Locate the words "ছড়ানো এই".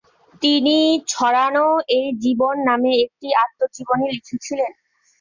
1.07-2.07